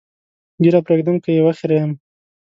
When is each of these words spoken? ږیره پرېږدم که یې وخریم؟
ږیره 0.63 0.79
پرېږدم 0.85 1.15
که 1.23 1.29
یې 1.35 1.41
وخریم؟ 1.45 1.91